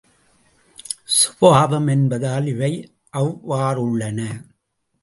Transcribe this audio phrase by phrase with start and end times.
[1.17, 2.73] சுபாவம் என்பதால் இவை
[3.17, 4.19] அவ்வாறுள்ளன.